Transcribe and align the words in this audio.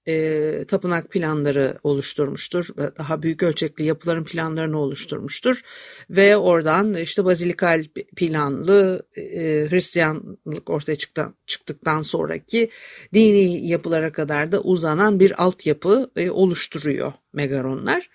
e, 0.08 0.66
tapınak 0.68 1.12
planları 1.12 1.78
oluşturmuştur. 1.84 2.68
Daha 2.98 3.24
büyük 3.24 3.44
ölçekli 3.44 3.84
yapıların 3.84 4.24
planlarını 4.24 4.80
oluşturmuştur. 4.80 5.62
Ve 6.10 6.38
oradan 6.38 6.94
işte 6.94 7.26
bazilikal 7.26 7.84
planlı 8.16 9.08
e, 9.18 9.22
Hristiyanlık 9.70 10.70
ortaya 10.70 10.96
çıktıktan, 10.96 11.36
çıktıktan 11.48 12.02
sonraki 12.02 12.70
dini 13.14 13.68
yapılara 13.68 14.12
kadar 14.12 14.52
da 14.52 14.62
uzanan 14.62 15.20
bir 15.20 15.44
altyapı 15.44 16.12
e, 16.16 16.30
oluşturuyor 16.30 17.14
megaronlar. 17.34 18.10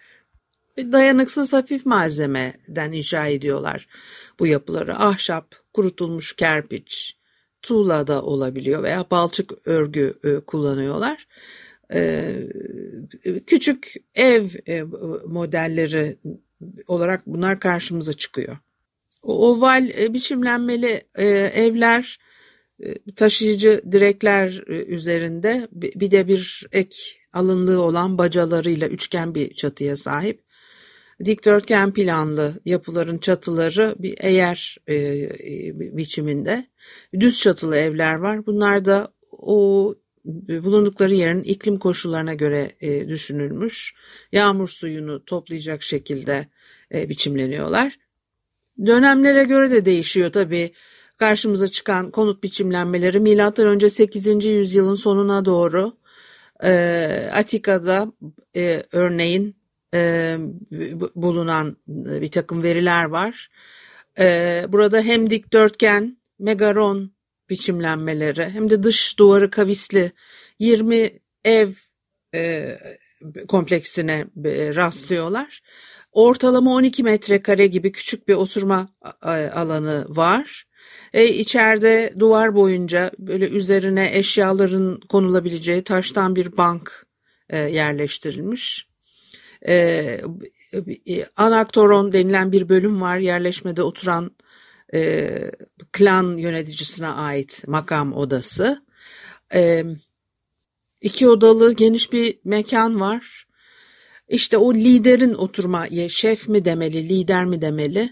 Dayanıksız 0.79 1.53
hafif 1.53 1.87
malzemeden 1.87 2.93
inşa 2.93 3.27
ediyorlar 3.27 3.89
bu 4.39 4.47
yapıları. 4.47 4.99
Ahşap, 4.99 5.55
kurutulmuş 5.73 6.37
kerpiç, 6.37 7.17
tuğla 7.63 8.07
da 8.07 8.23
olabiliyor 8.23 8.83
veya 8.83 9.07
balçık 9.11 9.53
örgü 9.65 10.19
e, 10.25 10.41
kullanıyorlar. 10.41 11.27
Ee, 11.93 12.47
küçük 13.47 13.95
ev 14.15 14.45
e, 14.69 14.83
modelleri 15.27 16.17
olarak 16.87 17.27
bunlar 17.27 17.61
karşımıza 17.61 18.13
çıkıyor. 18.13 18.57
Oval 19.23 19.91
e, 19.99 20.15
biçimlenmeli 20.15 21.03
e, 21.15 21.27
evler 21.55 22.19
taşıyıcı 23.17 23.83
direkler 23.93 24.63
üzerinde 24.69 25.69
bir 25.73 26.11
de 26.11 26.29
bir 26.29 26.67
ek 26.73 26.97
alındığı 27.33 27.79
olan 27.79 28.19
bacalarıyla 28.19 28.89
üçgen 28.89 29.35
bir 29.35 29.55
çatıya 29.55 29.97
sahip. 29.97 30.43
Dikdörtgen 31.25 31.93
planlı 31.93 32.61
yapıların 32.65 33.19
çatıları 33.19 33.95
bir 33.99 34.15
eğer 34.21 34.77
biçiminde. 35.97 36.67
Düz 37.21 37.41
çatılı 37.41 37.77
evler 37.77 38.15
var. 38.15 38.47
Bunlar 38.47 38.85
da 38.85 39.13
o 39.33 39.95
bulundukları 40.25 41.15
yerin 41.15 41.43
iklim 41.43 41.77
koşullarına 41.77 42.35
göre 42.35 42.71
e, 42.81 43.09
düşünülmüş. 43.09 43.95
Yağmur 44.33 44.69
suyunu 44.69 45.25
toplayacak 45.25 45.83
şekilde 45.83 46.47
e, 46.95 47.09
biçimleniyorlar. 47.09 47.99
Dönemlere 48.87 49.45
göre 49.45 49.71
de 49.71 49.85
değişiyor 49.85 50.33
tabii. 50.33 50.73
Karşımıza 51.17 51.69
çıkan 51.69 52.11
konut 52.11 52.43
biçimlenmeleri 52.43 53.21
milattan 53.21 53.67
önce 53.67 53.91
8. 53.91 54.45
yüzyılın 54.45 54.95
sonuna 54.95 55.45
doğru 55.45 55.93
e, 56.65 57.31
Atika'da 57.33 58.13
e, 58.57 58.83
örneğin 58.93 59.57
e, 59.95 60.37
bulunan 61.15 61.77
bir 61.87 62.31
takım 62.31 62.63
veriler 62.63 63.05
var. 63.05 63.51
E, 64.19 64.65
burada 64.69 65.01
hem 65.01 65.31
dikdörtgen, 65.31 66.19
megaron 66.39 67.13
biçimlenmeleri 67.51 68.49
hem 68.49 68.71
de 68.71 68.83
dış 68.83 69.19
duvarı 69.19 69.51
kavisli 69.51 70.13
20 70.59 71.11
ev 71.45 71.69
e, 72.35 72.77
kompleksine 73.49 74.27
e, 74.45 74.75
rastlıyorlar. 74.75 75.61
Ortalama 76.13 76.71
12 76.75 77.03
metrekare 77.03 77.67
gibi 77.67 77.93
küçük 77.93 78.29
bir 78.29 78.35
oturma 78.35 78.89
alanı 79.53 80.05
var. 80.09 80.67
E, 81.13 81.29
içeride 81.29 82.15
duvar 82.19 82.55
boyunca 82.55 83.11
böyle 83.19 83.49
üzerine 83.49 84.11
eşyaların 84.13 85.01
konulabileceği 85.09 85.85
taştan 85.85 86.37
bir 86.37 86.57
bank 86.57 87.07
e, 87.51 87.59
yerleştirilmiş. 87.59 88.87
E, 89.69 89.75
e, 91.07 91.27
anaktoron 91.37 92.13
denilen 92.13 92.53
bir 92.53 92.69
bölüm 92.69 93.01
var 93.01 93.19
yerleşmede 93.19 93.83
oturan 93.83 94.31
e, 94.95 95.31
klan 95.93 96.37
yöneticisine 96.37 97.09
ait 97.09 97.65
makam 97.67 98.13
odası. 98.13 98.85
E, 99.55 99.85
iki 101.01 101.29
odalı 101.29 101.73
geniş 101.73 102.13
bir 102.13 102.39
mekan 102.45 103.01
var. 103.01 103.47
İşte 104.29 104.57
o 104.57 104.75
liderin 104.75 105.35
oturma, 105.35 105.87
şef 106.09 106.49
mi 106.49 106.65
demeli, 106.65 107.09
lider 107.09 107.45
mi 107.45 107.61
demeli, 107.61 108.11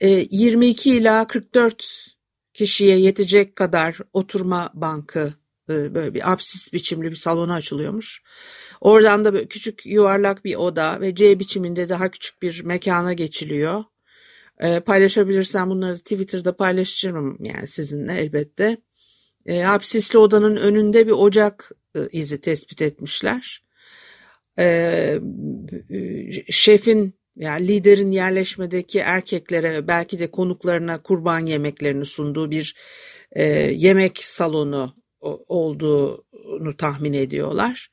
e, 0.00 0.26
22 0.30 0.90
ila 0.90 1.26
44 1.26 2.16
kişiye 2.54 2.98
yetecek 2.98 3.56
kadar 3.56 3.98
oturma 4.12 4.70
bankı, 4.74 5.34
e, 5.68 5.94
böyle 5.94 6.14
bir 6.14 6.32
absis 6.32 6.72
biçimli 6.72 7.10
bir 7.10 7.16
salona 7.16 7.54
açılıyormuş. 7.54 8.22
Oradan 8.80 9.24
da 9.24 9.48
küçük 9.48 9.86
yuvarlak 9.86 10.44
bir 10.44 10.54
oda 10.54 11.00
ve 11.00 11.14
C 11.14 11.40
biçiminde 11.40 11.88
daha 11.88 12.10
küçük 12.10 12.42
bir 12.42 12.64
mekana 12.64 13.12
geçiliyor. 13.12 13.84
E, 14.60 14.80
paylaşabilirsem 14.80 15.70
bunları 15.70 15.92
da 15.92 15.98
Twitter'da 15.98 16.56
paylaşırım 16.56 17.38
yani 17.40 17.66
sizinle 17.66 18.12
elbette. 18.12 18.76
E, 19.46 19.60
hapsisli 19.60 20.18
odanın 20.18 20.56
önünde 20.56 21.06
bir 21.06 21.12
ocak 21.12 21.70
e, 21.96 22.00
izi 22.12 22.40
tespit 22.40 22.82
etmişler. 22.82 23.62
E, 24.58 25.20
şefin 26.50 27.14
yani 27.36 27.68
liderin 27.68 28.10
yerleşmedeki 28.10 28.98
erkeklere 28.98 29.88
belki 29.88 30.18
de 30.18 30.30
konuklarına 30.30 31.02
kurban 31.02 31.46
yemeklerini 31.46 32.04
sunduğu 32.04 32.50
bir 32.50 32.76
e, 33.32 33.44
yemek 33.72 34.24
salonu 34.24 34.96
olduğunu 35.48 36.76
tahmin 36.78 37.12
ediyorlar. 37.12 37.88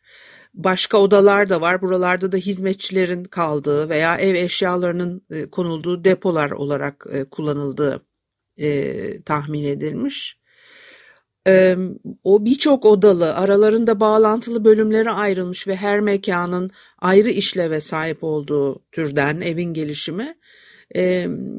Başka 0.53 0.97
odalar 0.97 1.50
da 1.50 1.61
var. 1.61 1.81
Buralarda 1.81 2.31
da 2.31 2.38
hizmetçilerin 2.38 3.23
kaldığı 3.23 3.89
veya 3.89 4.17
ev 4.17 4.35
eşyalarının 4.35 5.21
e, 5.31 5.50
konulduğu 5.50 6.03
depolar 6.03 6.51
olarak 6.51 7.05
e, 7.13 7.23
kullanıldığı 7.23 8.01
e, 8.57 9.21
tahmin 9.21 9.63
edilmiş. 9.63 10.44
O 12.23 12.45
birçok 12.45 12.85
odalı, 12.85 13.35
aralarında 13.35 14.00
bağlantılı 14.00 14.65
bölümlere 14.65 15.09
ayrılmış 15.11 15.67
ve 15.67 15.75
her 15.75 16.00
mekanın 16.00 16.71
ayrı 17.00 17.29
işleve 17.29 17.81
sahip 17.81 18.23
olduğu 18.23 18.83
türden 18.91 19.41
evin 19.41 19.73
gelişimi 19.73 20.35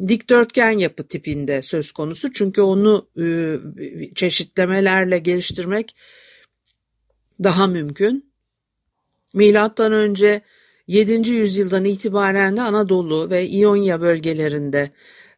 dikdörtgen 0.09 0.79
yapı 0.79 1.09
tipinde 1.09 1.63
söz 1.63 1.93
konusu. 1.93 2.33
Çünkü 2.33 2.61
onu 2.61 3.09
çeşitlemelerle 4.15 5.19
geliştirmek 5.19 5.97
daha 7.43 7.67
mümkün. 7.67 8.34
Milattan 9.35 9.93
önce 9.93 10.43
7. 10.87 11.31
yüzyıldan 11.31 11.85
itibaren 11.85 12.57
de 12.57 12.63
Anadolu 12.63 13.31
ve 13.31 13.49
İonya 13.49 14.01
bölgelerinde 14.01 14.91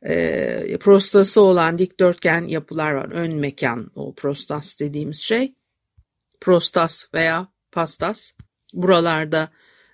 e, 0.06 0.76
prostası 0.81 1.40
olan 1.40 1.78
dikdörtgen 1.78 2.44
yapılar 2.44 2.93
var. 2.93 3.10
Ön 3.10 3.34
mekan 3.34 3.90
o 3.94 4.14
prostas 4.14 4.81
dediğimiz 4.81 5.20
şey. 5.20 5.54
Prostas 6.40 7.14
veya 7.14 7.48
pastas. 7.72 8.32
Buralarda 8.75 9.50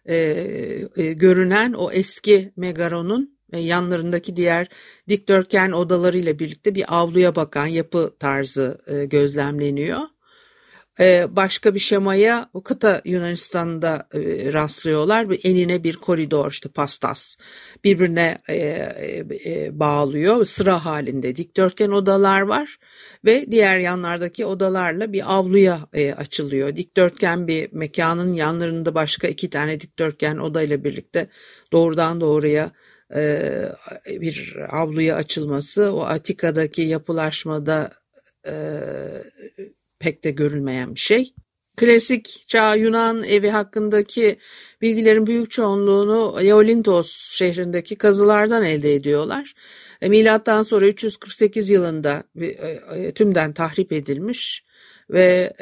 e, 0.09 0.17
e, 0.97 1.13
görünen 1.13 1.73
o 1.73 1.91
eski 1.93 2.53
megaronun 2.57 3.39
ve 3.53 3.59
yanlarındaki 3.59 4.37
diğer 4.37 4.69
dikdörtgen 5.09 5.73
odalarıyla 5.73 6.39
birlikte 6.39 6.75
bir 6.75 6.85
avluya 6.89 7.37
bakan 7.37 7.67
yapı 7.67 8.17
tarzı 8.19 8.79
e, 8.87 9.05
gözlemleniyor. 9.05 10.01
E, 11.01 11.37
başka 11.37 11.75
bir 11.75 11.79
şemaya 11.79 12.51
o 12.53 12.63
kıta 12.63 13.03
Yunanistan'da 13.05 14.09
e, 14.15 14.53
rastlıyorlar. 14.53 15.27
Enine 15.43 15.85
bir 15.85 15.97
koridor 15.97 16.51
işte 16.51 16.69
pastas. 16.69 17.37
Birbirine 17.85 18.39
e, 18.49 18.57
e, 19.47 19.81
bağlıyor. 19.81 20.45
Sıra 20.45 20.85
halinde 20.85 21.37
dikdörtgen 21.37 21.91
odalar 21.91 22.41
var 22.41 22.77
ve 23.25 23.47
diğer 23.51 23.79
yanlardaki 23.79 24.47
odalarla 24.47 25.13
bir 25.13 25.35
avluya 25.35 25.79
açılıyor. 26.17 26.77
Dikdörtgen 26.77 27.49
bir 27.49 27.73
mekanın 27.73 28.33
yanlarında 28.33 28.95
başka 28.95 29.29
iki 29.29 29.51
tane 29.51 29.81
dikdörtgen 29.81 30.37
odayla 30.37 30.85
birlikte 30.85 31.29
doğrudan 31.73 32.21
doğruya 32.21 32.71
bir 34.07 34.57
avluya 34.71 35.17
açılması 35.17 35.93
o 35.93 36.01
Atika'daki 36.01 36.83
yapılaşmada 36.83 37.91
pek 40.03 40.25
de 40.25 40.31
görülmeyen 40.31 40.95
bir 40.95 41.01
şey. 41.01 41.35
Klasik 41.77 42.45
çağ 42.47 42.75
Yunan 42.75 43.25
evi 43.25 43.51
hakkındaki 43.51 44.37
bilgilerin 44.81 45.27
büyük 45.27 45.51
çoğunluğunu 45.51 46.41
Eolintos 46.43 47.31
şehrindeki 47.33 47.97
kazılardan 47.97 48.65
elde 48.65 48.95
ediyorlar. 48.95 49.55
E, 50.01 50.09
milattan 50.09 50.63
sonra 50.63 50.87
348 50.87 51.71
yılında 51.71 52.23
tümden 53.15 53.53
tahrip 53.53 53.93
edilmiş 53.93 54.65
ve 55.11 55.53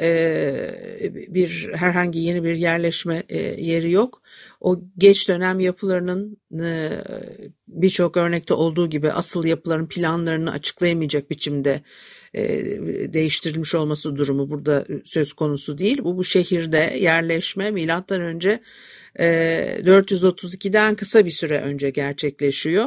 bir 1.29 1.69
herhangi 1.73 2.19
yeni 2.19 2.43
bir 2.43 2.55
yerleşme 2.55 3.23
yeri 3.57 3.91
yok. 3.91 4.21
O 4.61 4.81
geç 4.97 5.29
dönem 5.29 5.59
yapılarının 5.59 6.37
birçok 7.67 8.17
örnekte 8.17 8.53
olduğu 8.53 8.89
gibi 8.89 9.11
asıl 9.11 9.45
yapıların 9.45 9.87
planlarını 9.87 10.51
açıklayamayacak 10.51 11.31
biçimde 11.31 11.81
e, 12.33 12.43
değiştirilmiş 13.13 13.75
olması 13.75 14.15
durumu 14.15 14.49
burada 14.49 14.85
söz 15.05 15.33
konusu 15.33 15.77
değil. 15.77 15.99
Bu 16.03 16.17
bu 16.17 16.23
şehirde 16.23 16.97
yerleşme 16.99 17.71
milattan 17.71 18.21
önce 18.21 18.61
432'den 19.19 20.93
e, 20.93 20.95
kısa 20.95 21.25
bir 21.25 21.31
süre 21.31 21.61
önce 21.61 21.89
gerçekleşiyor. 21.89 22.85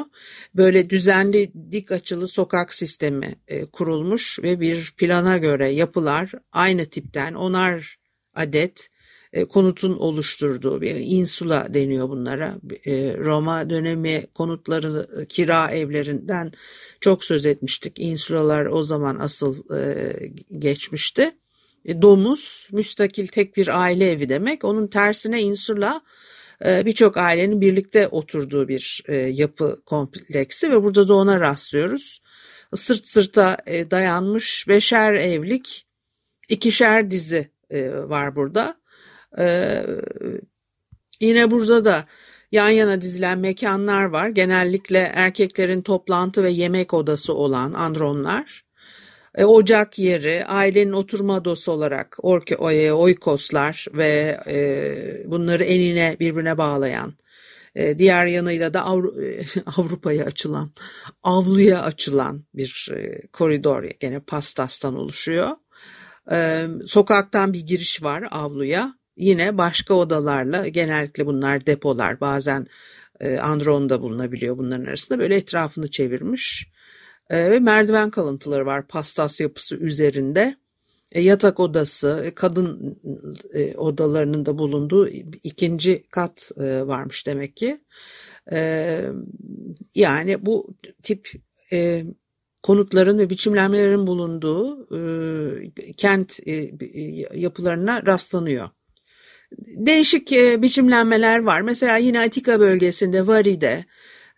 Böyle 0.55 0.91
düzenli 0.91 1.53
dik 1.73 1.93
açılı 1.93 2.29
sokak 2.29 2.75
sistemi 2.75 3.35
e, 3.49 3.65
kurulmuş 3.65 4.39
ve 4.43 4.61
bir 4.61 4.95
plana 4.97 5.39
göre 5.39 5.69
yapılar 5.69 6.33
aynı 6.53 6.87
tipten 6.87 7.35
onar 7.35 7.97
adet 8.35 8.89
e, 9.35 9.45
konutun 9.45 9.97
oluşturduğu 9.97 10.81
bir 10.81 10.95
insula 10.95 11.67
deniyor 11.75 12.09
bunlara. 12.09 12.55
E, 12.87 13.17
Roma 13.19 13.71
dönemi 13.71 14.27
konutları 14.35 15.27
kira 15.29 15.71
evlerinden 15.71 16.53
çok 17.01 17.25
söz 17.25 17.47
etmiştik. 17.47 18.01
İnsulalar 18.01 18.67
o 18.67 18.83
zaman 18.83 19.19
asıl 19.19 19.77
e, 19.77 20.13
geçmişti. 20.59 21.31
Domuz 22.03 22.69
müstakil 22.73 23.27
tek 23.27 23.57
bir 23.57 23.81
aile 23.81 24.11
evi 24.11 24.29
demek. 24.29 24.65
Onun 24.65 24.87
tersine 24.87 25.43
insula 25.43 26.01
birçok 26.65 27.17
ailenin 27.17 27.61
birlikte 27.61 28.09
oturduğu 28.09 28.69
bir 28.69 29.05
yapı 29.29 29.83
kompleksi 29.87 30.71
ve 30.71 30.83
burada 30.83 31.09
da 31.09 31.15
ona 31.15 31.41
rastlıyoruz. 31.41 32.23
Sırt 32.75 33.07
sırta 33.07 33.57
dayanmış 33.67 34.69
beşer 34.69 35.15
evlik 35.15 35.87
ikişer 36.49 37.11
dizi 37.11 37.51
var 38.09 38.37
burada. 38.37 38.77
Ee, 39.39 39.87
yine 41.21 41.51
burada 41.51 41.85
da 41.85 42.05
yan 42.53 42.69
yana 42.69 43.01
dizilen 43.01 43.39
mekanlar 43.39 44.05
var. 44.05 44.29
Genellikle 44.29 44.99
erkeklerin 45.15 45.83
toplantı 45.83 46.43
ve 46.43 46.51
yemek 46.51 46.95
odası 46.95 47.35
olan 47.35 47.73
andronlar. 47.73 48.65
E, 49.35 49.45
ocak 49.45 49.99
yeri, 49.99 50.45
ailenin 50.45 50.93
oturma 50.93 51.37
odası 51.37 51.73
olarak 51.73 52.17
orke, 52.23 52.57
oykoslar 52.93 53.87
ve 53.93 54.41
e, 54.47 55.23
bunları 55.27 55.65
enine 55.65 56.17
birbirine 56.21 56.59
bağlayan 56.59 57.15
e, 57.75 57.99
diğer 57.99 58.27
yanıyla 58.27 58.75
da 58.75 58.85
Avru 58.85 59.15
Avrupa'ya 59.77 60.25
açılan, 60.25 60.71
avluya 61.23 61.83
açılan 61.83 62.45
bir 62.55 62.89
e, 62.97 63.27
koridor 63.27 63.85
gene 64.01 64.21
pastastan 64.21 64.97
oluşuyor. 64.97 65.49
E, 66.33 66.67
sokaktan 66.87 67.53
bir 67.53 67.67
giriş 67.67 68.03
var 68.03 68.29
avluya. 68.31 68.95
Yine 69.17 69.59
başka 69.59 69.95
odalarla 69.95 70.69
genellikle 70.69 71.27
bunlar 71.27 71.67
depolar 71.67 72.21
bazen 72.21 72.67
e, 73.21 73.39
andronda 73.39 74.03
bulunabiliyor 74.03 74.59
bunların 74.59 74.85
arasında 74.85 75.19
böyle 75.19 75.35
etrafını 75.37 75.91
çevirmiş 75.91 76.69
e, 77.31 77.51
ve 77.51 77.61
merdiven 77.61 78.11
kalıntıları 78.11 78.67
var 78.67 78.87
pastas 78.87 79.41
yapısı 79.41 79.77
üzerinde. 79.77 80.57
E, 81.13 81.21
yatak 81.21 81.61
odası, 81.61 82.33
kadın 82.35 82.99
odalarının 83.77 84.47
da 84.47 84.59
bulunduğu 84.59 85.09
ikinci 85.43 86.05
kat 86.11 86.51
varmış 86.59 87.27
demek 87.27 87.57
ki. 87.57 87.81
Yani 89.95 90.47
bu 90.47 90.75
tip 91.03 91.33
konutların 92.63 93.19
ve 93.19 93.31
biçimlenmelerin 93.31 94.07
bulunduğu 94.07 94.89
kent 95.97 96.41
yapılarına 97.35 98.07
rastlanıyor 98.07 98.69
değişik 99.59 100.33
e, 100.33 100.63
biçimlenmeler 100.63 101.39
var. 101.39 101.61
Mesela 101.61 101.97
yine 101.97 102.21
Atika 102.21 102.61
bölgesinde 102.61 103.27
Vari'de 103.27 103.85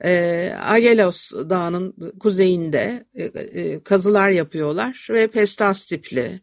e, 0.05 0.53
Agelos 0.59 1.33
Dağı'nın 1.33 1.95
kuzeyinde 2.21 3.05
e, 3.15 3.25
e, 3.25 3.83
kazılar 3.83 4.31
yapıyorlar 4.31 5.09
ve 5.11 5.27
pestas 5.27 5.87
tipli 5.87 6.41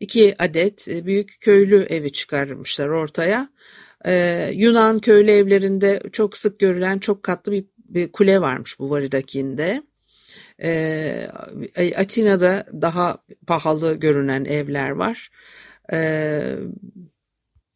iki 0.00 0.34
adet 0.38 0.88
e, 0.88 1.06
büyük 1.06 1.40
köylü 1.40 1.76
evi 1.82 2.12
çıkarmışlar 2.12 2.88
ortaya. 2.88 3.48
E, 4.06 4.50
Yunan 4.54 4.98
köylü 4.98 5.30
evlerinde 5.30 6.00
çok 6.12 6.36
sık 6.36 6.58
görülen 6.58 6.98
çok 6.98 7.22
katlı 7.22 7.52
bir, 7.52 7.64
bir 7.78 8.12
kule 8.12 8.40
varmış 8.40 8.78
bu 8.78 8.90
Vari'dakinde. 8.90 9.82
E, 10.62 11.28
Atina'da 11.96 12.64
daha 12.82 13.18
pahalı 13.46 13.94
görünen 13.94 14.44
evler 14.44 14.90
var. 14.90 15.30
E, 15.92 16.56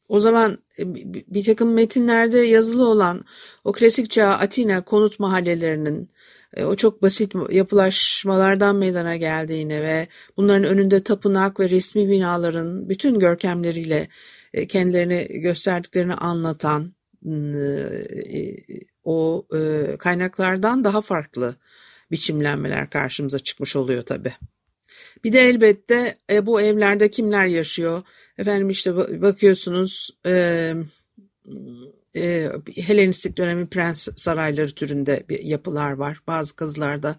o 0.09 0.21
zaman 0.21 0.59
e, 0.79 0.95
bir 1.35 1.45
takım 1.45 1.73
metinlerde 1.73 2.39
yazılı 2.39 2.89
olan 2.89 3.25
o 3.65 3.73
klasik 3.73 4.11
çağ 4.11 4.29
Atina 4.29 4.85
konut 4.85 5.21
mahallelerinin 5.21 6.11
e, 6.55 6.65
o 6.65 6.77
çok 6.77 7.03
basit 7.03 7.35
yapılaşmalardan 7.51 8.77
meydana 8.77 9.17
geldiğini 9.17 9.83
ve 9.83 10.09
bunların 10.37 10.65
önünde 10.65 11.01
tapınak 11.03 11.61
ve 11.61 11.71
resmi 11.71 12.09
binaların 12.09 12.89
bütün 12.89 13.19
görkemleriyle 13.19 14.09
e, 14.55 14.67
kendilerini 14.67 15.41
gösterdiklerini 15.41 16.15
anlatan 16.15 16.93
o 19.05 19.47
kaynaklardan 19.99 20.85
daha 20.85 21.01
farklı 21.01 21.55
biçimlenmeler 22.11 22.91
karşımıza 22.91 23.39
çıkmış 23.39 23.77
oluyor 23.77 24.03
tabii. 24.03 24.33
Bir 25.25 25.33
de 25.33 25.41
elbette 25.41 26.19
e, 26.31 26.47
bu 26.47 26.61
evlerde 26.61 27.11
kimler 27.11 27.47
yaşıyor? 27.47 28.03
Efendim 28.39 28.71
işte 28.71 28.97
bakıyorsunuz 29.23 30.11
e, 30.27 30.75
e, 32.17 32.51
Helenistik 32.77 33.37
dönemin 33.37 33.67
prens 33.67 34.09
sarayları 34.17 34.71
türünde 34.71 35.25
bir 35.29 35.43
yapılar 35.43 35.93
var. 35.93 36.21
Bazı 36.27 36.57
kazılarda 36.57 37.17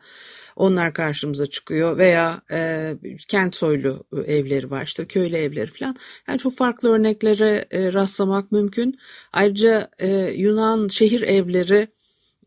Onlar 0.60 0.94
karşımıza 0.94 1.48
çıkıyor 1.48 1.98
veya 1.98 2.42
e, 2.52 2.94
kent 3.28 3.56
soylu 3.56 4.04
evleri 4.28 4.72
var 4.72 4.84
işte 4.86 5.06
köylü 5.06 5.36
evleri 5.36 5.72
falan. 5.72 5.96
Yani 6.28 6.40
çok 6.40 6.58
farklı 6.58 6.92
örneklere 6.92 7.66
e, 7.72 7.94
rastlamak 7.94 8.52
mümkün. 8.52 9.00
Ayrıca 9.34 9.90
e, 10.00 10.08
Yunan 10.36 10.88
şehir 10.88 11.22
evleri 11.22 11.88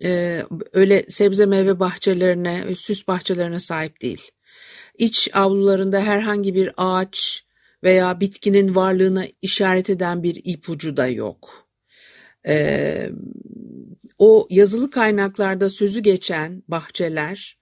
e, 0.05 0.43
öyle 0.73 1.05
sebze 1.09 1.47
meyve 1.47 1.81
bahçelerine, 1.81 2.75
süs 2.75 3.09
bahçelerine 3.09 3.61
sahip 3.61 4.03
değil. 4.03 4.31
İç 4.99 5.31
avlularında 5.33 6.01
herhangi 6.01 6.55
bir 6.55 6.73
ağaç 6.77 7.45
veya 7.85 8.21
bitkinin 8.21 8.75
varlığına 8.75 9.25
işaret 9.43 9.91
eden 9.91 10.23
bir 10.23 10.41
ipucu 10.45 10.97
da 10.97 11.07
yok. 11.07 11.69
E, 12.47 13.11
o 14.19 14.47
yazılı 14.51 14.91
kaynaklarda 14.91 15.71
sözü 15.71 16.01
geçen 16.01 16.63
bahçeler 16.69 17.59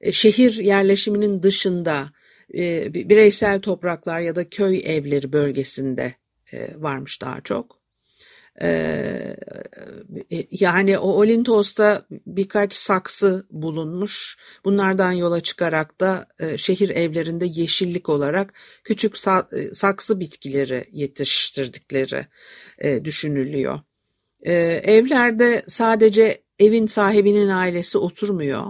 e, 0.00 0.12
şehir 0.12 0.54
yerleşiminin 0.54 1.42
dışında 1.42 2.10
e, 2.54 2.94
bireysel 2.94 3.60
topraklar 3.60 4.20
ya 4.20 4.36
da 4.36 4.48
köy 4.48 4.82
evleri 4.84 5.32
bölgesinde 5.32 6.14
e, 6.52 6.68
varmış 6.76 7.22
daha 7.22 7.40
çok. 7.40 7.81
Yani 10.50 10.98
o 10.98 11.12
Olintos'ta 11.12 12.06
birkaç 12.10 12.74
saksı 12.74 13.46
bulunmuş. 13.50 14.36
Bunlardan 14.64 15.12
yola 15.12 15.40
çıkarak 15.40 16.00
da 16.00 16.28
şehir 16.56 16.90
evlerinde 16.90 17.46
yeşillik 17.48 18.08
olarak 18.08 18.54
küçük 18.84 19.16
saksı 19.72 20.20
bitkileri 20.20 20.84
yetiştirdikleri 20.92 22.26
düşünülüyor. 23.04 23.80
Evlerde 24.42 25.62
sadece 25.66 26.42
evin 26.58 26.86
sahibinin 26.86 27.48
ailesi 27.48 27.98
oturmuyor 27.98 28.66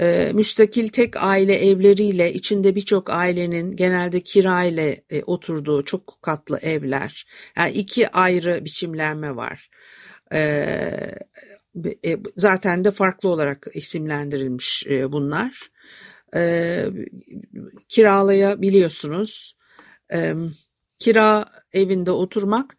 e, 0.00 0.30
müstakil 0.34 0.88
tek 0.88 1.22
aile 1.22 1.54
evleriyle 1.54 2.32
içinde 2.32 2.74
birçok 2.74 3.10
ailenin 3.10 3.76
genelde 3.76 4.20
kira 4.20 4.64
ile 4.64 5.04
e, 5.10 5.22
oturduğu 5.22 5.84
çok 5.84 6.18
katlı 6.22 6.58
evler. 6.58 7.26
Yani 7.56 7.72
iki 7.72 8.08
ayrı 8.08 8.64
biçimlenme 8.64 9.36
var. 9.36 9.70
E, 10.32 10.38
e, 12.04 12.18
zaten 12.36 12.84
de 12.84 12.90
farklı 12.90 13.28
olarak 13.28 13.66
isimlendirilmiş 13.74 14.86
e, 14.86 15.12
bunlar. 15.12 15.70
E, 16.34 16.84
kiralayabiliyorsunuz. 17.88 19.58
E, 20.12 20.34
kira 20.98 21.44
evinde 21.72 22.10
oturmak 22.10 22.76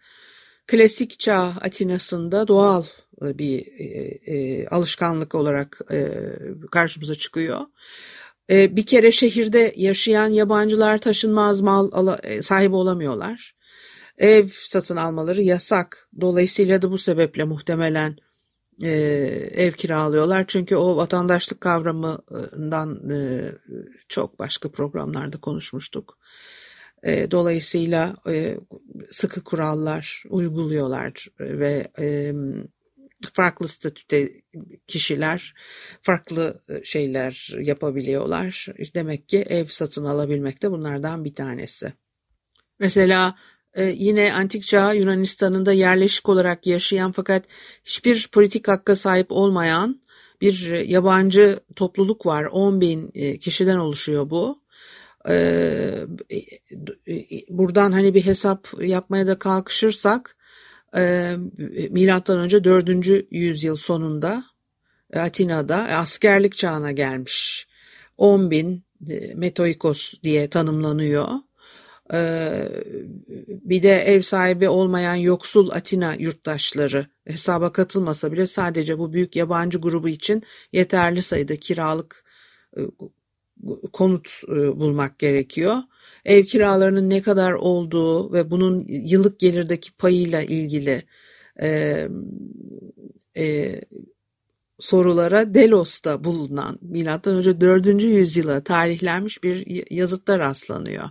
klasik 0.67 1.19
çağ 1.19 1.53
Atina'sında 1.61 2.47
doğal 2.47 2.83
bir 3.21 3.67
e, 3.79 3.83
e, 4.33 4.67
alışkanlık 4.67 5.35
olarak 5.35 5.81
e, 5.91 6.11
karşımıza 6.71 7.15
çıkıyor. 7.15 7.59
E, 8.49 8.75
bir 8.75 8.85
kere 8.85 9.11
şehirde 9.11 9.73
yaşayan 9.75 10.29
yabancılar 10.29 10.97
taşınmaz 10.97 11.61
mal 11.61 11.89
ala, 11.91 12.19
e, 12.23 12.41
sahibi 12.41 12.75
olamıyorlar. 12.75 13.55
Ev 14.17 14.47
satın 14.47 14.97
almaları 14.97 15.41
yasak. 15.41 16.09
Dolayısıyla 16.21 16.81
da 16.81 16.91
bu 16.91 16.97
sebeple 16.97 17.43
muhtemelen 17.43 18.15
e, 18.83 18.89
ev 19.55 19.71
kiralıyorlar. 19.71 20.45
Çünkü 20.47 20.75
o 20.75 20.97
vatandaşlık 20.97 21.61
kavramından 21.61 23.09
e, 23.09 23.17
çok 24.09 24.39
başka 24.39 24.71
programlarda 24.71 25.37
konuşmuştuk. 25.37 26.17
E, 27.03 27.31
dolayısıyla 27.31 28.15
e, 28.29 28.57
sıkı 29.09 29.43
kurallar 29.43 30.23
uyguluyorlar 30.29 31.27
ve 31.39 31.87
e, 31.99 32.33
farklı 33.33 33.67
statüde 33.67 34.31
kişiler 34.87 35.53
farklı 36.01 36.61
e, 36.69 36.85
şeyler 36.85 37.55
yapabiliyorlar. 37.59 38.67
Demek 38.95 39.29
ki 39.29 39.37
ev 39.49 39.65
satın 39.65 40.05
alabilmek 40.05 40.61
de 40.61 40.71
bunlardan 40.71 41.25
bir 41.25 41.35
tanesi. 41.35 41.93
Mesela 42.79 43.35
e, 43.73 43.83
yine 43.83 44.33
antik 44.33 44.63
çağ 44.63 44.93
Yunanistan'ında 44.93 45.73
yerleşik 45.73 46.29
olarak 46.29 46.67
yaşayan 46.67 47.11
fakat 47.11 47.45
hiçbir 47.85 48.29
politik 48.31 48.67
hakka 48.67 48.95
sahip 48.95 49.27
olmayan 49.29 50.01
bir 50.41 50.71
yabancı 50.71 51.59
topluluk 51.75 52.25
var. 52.25 52.45
10 52.45 52.81
bin 52.81 53.11
e, 53.15 53.37
kişiden 53.37 53.77
oluşuyor 53.77 54.29
bu. 54.29 54.61
Buradan 57.49 57.91
hani 57.91 58.13
bir 58.13 58.25
hesap 58.25 58.67
yapmaya 58.81 59.27
da 59.27 59.39
kalkışırsak 59.39 60.35
e, 60.95 61.35
milattan 61.89 62.39
önce 62.39 62.63
4. 62.63 62.89
yüzyıl 63.31 63.75
sonunda 63.75 64.43
Atina'da 65.15 65.77
askerlik 65.77 66.57
çağına 66.57 66.91
gelmiş 66.91 67.67
10 68.17 68.51
bin 68.51 68.83
e, 69.09 69.33
metoikos 69.35 70.13
diye 70.23 70.49
tanımlanıyor. 70.49 71.27
E, 72.13 72.51
bir 73.49 73.83
de 73.83 73.91
ev 73.91 74.21
sahibi 74.21 74.69
olmayan 74.69 75.15
yoksul 75.15 75.69
Atina 75.71 76.13
yurttaşları 76.13 77.05
hesaba 77.25 77.71
katılmasa 77.71 78.31
bile 78.31 78.47
sadece 78.47 78.99
bu 78.99 79.13
büyük 79.13 79.35
yabancı 79.35 79.77
grubu 79.77 80.09
için 80.09 80.43
yeterli 80.73 81.21
sayıda 81.21 81.55
kiralık 81.55 82.23
e, 82.77 82.81
konut 83.93 84.29
bulmak 84.75 85.19
gerekiyor 85.19 85.77
ev 86.29 86.43
kiralarının 86.43 87.09
ne 87.09 87.21
kadar 87.21 87.51
olduğu 87.51 88.33
ve 88.33 88.51
bunun 88.51 88.85
yıllık 88.87 89.39
gelirdeki 89.39 89.91
payıyla 89.91 90.41
ilgili 90.41 91.03
e, 91.61 92.07
e, 93.37 93.75
sorulara 94.79 95.53
Delos'ta 95.53 96.23
bulunan 96.23 96.79
M.Ö. 96.81 97.61
4. 97.61 98.03
yüzyıla 98.03 98.63
tarihlenmiş 98.63 99.43
bir 99.43 99.85
yazıtta 99.91 100.39
rastlanıyor. 100.39 101.09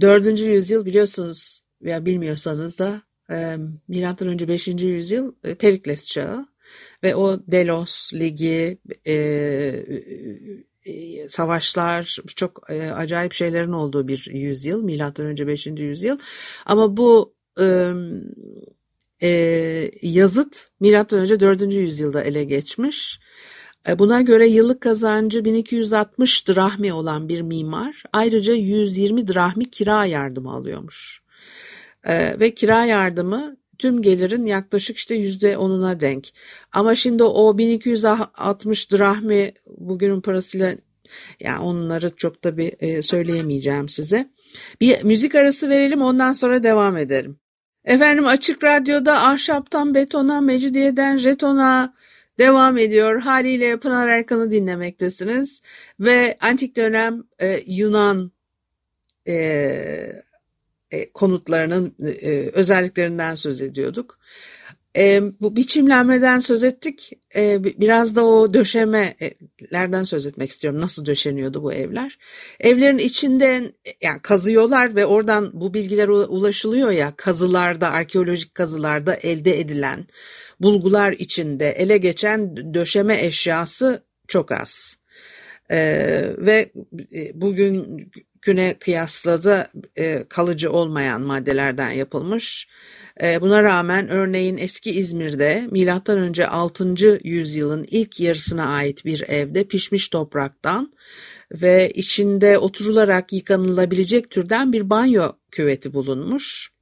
4. 0.00 0.40
yüzyıl 0.40 0.86
biliyorsunuz 0.86 1.62
veya 1.82 2.06
bilmiyorsanız 2.06 2.78
da 2.78 3.02
e, 3.30 3.56
M.Ö. 3.88 4.48
5. 4.48 4.68
yüzyıl 4.68 5.32
e, 5.44 5.54
Perikles 5.54 6.06
çağı 6.06 6.46
ve 7.02 7.14
o 7.14 7.40
Delos 7.46 8.14
Ligi 8.14 8.78
e, 9.06 9.14
savaşlar, 11.28 12.18
çok 12.36 12.70
acayip 12.70 13.32
şeylerin 13.32 13.72
olduğu 13.72 14.08
bir 14.08 14.28
yüzyıl, 14.32 14.82
milattan 14.84 15.26
önce 15.26 15.46
5. 15.46 15.66
yüzyıl. 15.66 16.18
Ama 16.66 16.96
bu 16.96 17.34
yazıt 20.02 20.68
milattan 20.80 21.18
önce 21.18 21.40
4. 21.40 21.74
yüzyılda 21.74 22.22
ele 22.22 22.44
geçmiş. 22.44 23.20
Buna 23.98 24.20
göre 24.20 24.48
yıllık 24.48 24.80
kazancı 24.80 25.44
1260 25.44 26.48
drahmi 26.48 26.92
olan 26.92 27.28
bir 27.28 27.40
mimar 27.40 28.02
ayrıca 28.12 28.54
120 28.54 29.28
drahmi 29.28 29.70
kira 29.70 30.04
yardımı 30.04 30.52
alıyormuş. 30.52 31.22
Ve 32.08 32.54
kira 32.54 32.84
yardımı 32.84 33.56
tüm 33.82 34.02
gelirin 34.02 34.46
yaklaşık 34.46 34.96
işte 34.96 35.14
yüzde 35.14 35.56
onuna 35.56 36.00
denk. 36.00 36.28
Ama 36.72 36.94
şimdi 36.94 37.22
o 37.22 37.58
1260 37.58 38.92
drahmi 38.92 39.52
bugünün 39.66 40.20
parasıyla 40.20 40.74
yani 41.40 41.58
onları 41.58 42.16
çok 42.16 42.44
da 42.44 42.56
bir 42.56 42.74
e, 42.80 43.02
söyleyemeyeceğim 43.02 43.88
size. 43.88 44.30
Bir 44.80 45.02
müzik 45.02 45.34
arası 45.34 45.70
verelim 45.70 46.02
ondan 46.02 46.32
sonra 46.32 46.62
devam 46.62 46.96
edelim. 46.96 47.38
Efendim 47.84 48.26
Açık 48.26 48.64
Radyo'da 48.64 49.22
ahşaptan 49.22 49.94
betona, 49.94 50.40
mecidiyeden 50.40 51.16
jetona 51.16 51.94
devam 52.38 52.78
ediyor. 52.78 53.20
Haliyle 53.20 53.76
Pınar 53.76 54.08
Erkan'ı 54.08 54.50
dinlemektesiniz. 54.50 55.62
Ve 56.00 56.38
antik 56.40 56.76
dönem 56.76 57.22
e, 57.40 57.60
Yunan 57.66 58.32
e, 59.28 60.22
e, 60.92 61.12
konutlarının 61.12 61.94
e, 62.22 62.50
özelliklerinden 62.52 63.34
söz 63.34 63.62
ediyorduk. 63.62 64.18
E, 64.96 65.22
bu 65.40 65.56
biçimlenmeden 65.56 66.40
söz 66.40 66.64
ettik. 66.64 67.12
E, 67.36 67.64
biraz 67.64 68.16
da 68.16 68.26
o 68.26 68.54
döşemelerden 68.54 70.04
söz 70.04 70.26
etmek 70.26 70.50
istiyorum. 70.50 70.80
Nasıl 70.80 71.06
döşeniyordu 71.06 71.62
bu 71.62 71.72
evler? 71.72 72.18
Evlerin 72.60 72.98
içinden 72.98 73.72
yani 74.02 74.20
kazıyorlar 74.22 74.96
ve 74.96 75.06
oradan 75.06 75.50
bu 75.60 75.74
bilgiler 75.74 76.08
ulaşılıyor 76.08 76.90
ya 76.90 77.12
kazılarda, 77.16 77.90
arkeolojik 77.90 78.54
kazılarda 78.54 79.14
elde 79.14 79.60
edilen 79.60 80.06
bulgular 80.60 81.12
içinde 81.12 81.70
ele 81.70 81.98
geçen 81.98 82.56
döşeme 82.74 83.26
eşyası 83.26 84.04
çok 84.28 84.52
az. 84.52 84.96
E, 85.70 85.78
ve 86.38 86.72
bugün 87.34 88.06
güne 88.42 88.74
kıyasla 88.78 89.44
da 89.44 89.68
e, 89.96 90.24
kalıcı 90.28 90.72
olmayan 90.72 91.22
maddelerden 91.22 91.90
yapılmış. 91.90 92.68
E, 93.22 93.40
buna 93.40 93.62
rağmen 93.62 94.08
örneğin 94.08 94.56
eski 94.56 94.90
İzmir'de 94.90 95.66
milattan 95.70 96.18
önce 96.18 96.46
6. 96.46 96.94
yüzyılın 97.24 97.86
ilk 97.90 98.20
yarısına 98.20 98.66
ait 98.66 99.04
bir 99.04 99.20
evde 99.28 99.64
pişmiş 99.64 100.08
topraktan 100.08 100.92
ve 101.52 101.90
içinde 101.90 102.58
oturularak 102.58 103.32
yıkanılabilecek 103.32 104.30
türden 104.30 104.72
bir 104.72 104.90
banyo 104.90 105.32
küveti 105.50 105.94
bulunmuş. 105.94 106.72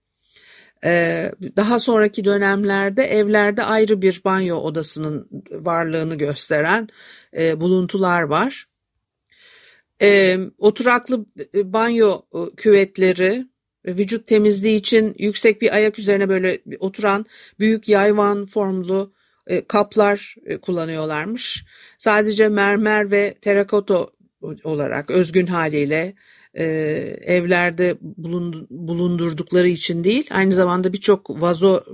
E, 0.84 1.32
daha 1.56 1.78
sonraki 1.78 2.24
dönemlerde 2.24 3.04
evlerde 3.04 3.62
ayrı 3.62 4.02
bir 4.02 4.20
banyo 4.24 4.56
odasının 4.56 5.28
varlığını 5.50 6.14
gösteren 6.14 6.88
e, 7.36 7.60
buluntular 7.60 8.22
var. 8.22 8.69
E, 10.02 10.38
oturaklı 10.58 11.26
banyo 11.54 12.20
küvetleri, 12.56 13.46
vücut 13.86 14.26
temizliği 14.26 14.78
için 14.78 15.14
yüksek 15.18 15.62
bir 15.62 15.74
ayak 15.74 15.98
üzerine 15.98 16.28
böyle 16.28 16.58
oturan 16.78 17.26
büyük 17.58 17.88
yayvan 17.88 18.46
formlu 18.46 19.12
e, 19.46 19.66
kaplar 19.66 20.34
e, 20.46 20.58
kullanıyorlarmış. 20.58 21.64
Sadece 21.98 22.48
mermer 22.48 23.10
ve 23.10 23.34
terakoto 23.40 24.10
olarak 24.64 25.10
özgün 25.10 25.46
haliyle 25.46 26.14
e, 26.54 26.64
evlerde 27.22 27.96
bulundurdukları 28.70 29.68
için 29.68 30.04
değil 30.04 30.26
aynı 30.30 30.54
zamanda 30.54 30.92
birçok 30.92 31.40
vazo 31.40 31.84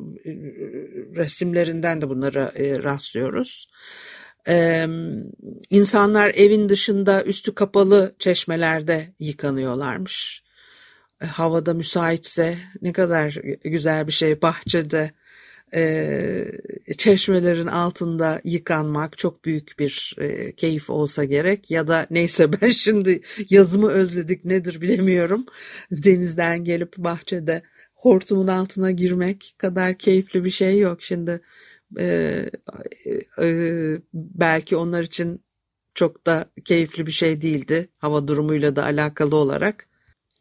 resimlerinden 1.16 2.00
de 2.00 2.08
bunlara 2.08 2.52
rastlıyoruz. 2.84 3.68
İnsanlar 5.70 6.28
evin 6.34 6.68
dışında 6.68 7.24
üstü 7.24 7.54
kapalı 7.54 8.14
çeşmelerde 8.18 9.06
yıkanıyorlarmış. 9.18 10.42
Havada 11.18 11.74
müsaitse 11.74 12.58
ne 12.82 12.92
kadar 12.92 13.38
güzel 13.64 14.06
bir 14.06 14.12
şey 14.12 14.42
bahçede. 14.42 15.10
E, 15.74 16.44
çeşmelerin 16.98 17.66
altında 17.66 18.40
yıkanmak 18.44 19.18
çok 19.18 19.44
büyük 19.44 19.78
bir 19.78 20.16
e, 20.18 20.52
keyif 20.52 20.90
olsa 20.90 21.24
gerek 21.24 21.70
ya 21.70 21.88
da 21.88 22.06
neyse 22.10 22.52
ben 22.62 22.68
şimdi 22.68 23.20
yazımı 23.50 23.90
özledik 23.90 24.44
nedir 24.44 24.80
bilemiyorum. 24.80 25.46
Denizden 25.90 26.64
gelip 26.64 26.96
bahçede 26.96 27.62
hortumun 27.94 28.46
altına 28.46 28.90
girmek 28.90 29.54
kadar 29.58 29.98
keyifli 29.98 30.44
bir 30.44 30.50
şey 30.50 30.78
yok. 30.78 31.02
Şimdi 31.02 31.40
e, 31.98 32.06
e, 33.42 33.46
belki 34.14 34.76
onlar 34.76 35.02
için 35.02 35.44
çok 35.94 36.26
da 36.26 36.50
keyifli 36.64 37.06
bir 37.06 37.12
şey 37.12 37.42
değildi 37.42 37.88
hava 37.98 38.28
durumuyla 38.28 38.76
da 38.76 38.84
alakalı 38.84 39.36
olarak. 39.36 39.88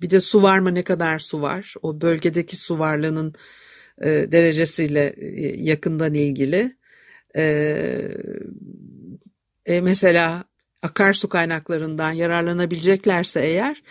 Bir 0.02 0.10
de 0.10 0.22
su 0.22 0.44
var 0.44 0.60
mı? 0.60 0.74
Ne 0.74 0.84
kadar 0.84 1.20
su 1.20 1.42
var? 1.42 1.74
O 1.82 2.02
bölgedeki 2.02 2.56
su 2.56 2.80
varlığının 2.80 3.34
e, 4.02 4.08
derecesiyle 4.32 5.16
e, 5.18 5.64
yakından 5.64 6.14
ilgili. 6.14 6.72
E, 7.36 7.44
e, 9.66 9.82
mesela 9.82 10.44
akarsu 10.82 11.30
kaynaklarından 11.30 12.12
yararlanabileceklerse 12.12 13.42
eğer 13.42 13.84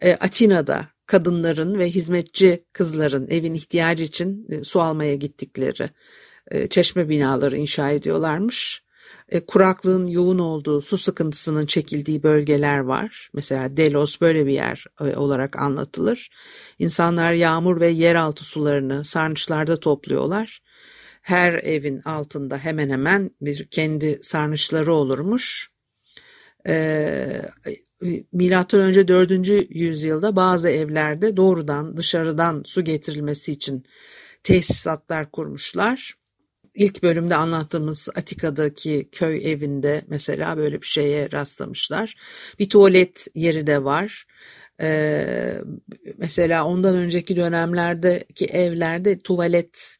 e, 0.00 0.12
Atina'da 0.12 0.88
kadınların 1.06 1.78
ve 1.78 1.90
hizmetçi 1.90 2.64
kızların 2.72 3.28
evin 3.30 3.54
ihtiyacı 3.54 4.04
için 4.04 4.46
e, 4.50 4.64
su 4.64 4.80
almaya 4.80 5.14
gittikleri 5.14 5.90
e, 6.50 6.66
çeşme 6.66 7.08
binaları 7.08 7.56
inşa 7.56 7.90
ediyorlarmış. 7.90 8.82
E, 9.28 9.40
kuraklığın 9.40 10.06
yoğun 10.06 10.38
olduğu, 10.38 10.80
su 10.80 10.98
sıkıntısının 10.98 11.66
çekildiği 11.66 12.22
bölgeler 12.22 12.78
var. 12.78 13.30
Mesela 13.34 13.76
Delos 13.76 14.20
böyle 14.20 14.46
bir 14.46 14.52
yer 14.52 14.84
e, 15.00 15.16
olarak 15.16 15.56
anlatılır. 15.56 16.30
İnsanlar 16.78 17.32
yağmur 17.32 17.80
ve 17.80 17.88
yeraltı 17.88 18.44
sularını 18.44 19.04
sarnıçlarda 19.04 19.76
topluyorlar. 19.76 20.60
Her 21.22 21.52
evin 21.52 22.00
altında 22.00 22.58
hemen 22.58 22.90
hemen 22.90 23.30
bir 23.40 23.66
kendi 23.66 24.18
sarnıçları 24.22 24.94
olurmuş. 24.94 25.72
Ee, 26.68 27.42
Milattan 28.32 28.80
önce 28.80 29.08
4. 29.08 29.48
yüzyılda 29.70 30.36
bazı 30.36 30.68
evlerde 30.68 31.36
doğrudan 31.36 31.96
dışarıdan 31.96 32.62
su 32.66 32.84
getirilmesi 32.84 33.52
için 33.52 33.84
tesisatlar 34.42 35.30
kurmuşlar 35.30 36.14
ilk 36.74 37.02
bölümde 37.02 37.34
anlattığımız 37.34 38.08
Atika'daki 38.14 39.08
köy 39.12 39.52
evinde 39.52 40.02
mesela 40.08 40.56
böyle 40.56 40.82
bir 40.82 40.86
şeye 40.86 41.32
rastlamışlar. 41.32 42.14
Bir 42.58 42.68
tuvalet 42.68 43.26
yeri 43.34 43.66
de 43.66 43.84
var. 43.84 44.26
Ee, 44.80 45.58
mesela 46.18 46.66
ondan 46.66 46.96
önceki 46.96 47.36
dönemlerdeki 47.36 48.46
evlerde 48.46 49.18
tuvalet 49.18 49.98